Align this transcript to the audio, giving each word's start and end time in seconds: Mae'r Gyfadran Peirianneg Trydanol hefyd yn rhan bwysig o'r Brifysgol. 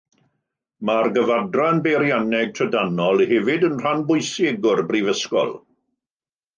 Mae'r 0.89 1.09
Gyfadran 1.17 1.83
Peirianneg 1.89 2.55
Trydanol 2.61 3.23
hefyd 3.35 3.69
yn 3.71 3.79
rhan 3.85 4.05
bwysig 4.11 4.71
o'r 4.75 4.87
Brifysgol. 4.93 5.59